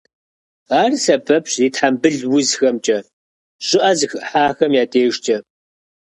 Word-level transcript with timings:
Ар 0.81 0.91
сэбэпщ 1.03 1.51
зи 1.59 1.67
тхьэмбыл 1.73 2.17
узхэмкӏэ, 2.35 2.99
щӏыӏэ 3.65 3.91
зыхыхьахэм 3.97 4.71
я 4.81 4.83
дежкӏэ. 4.91 5.37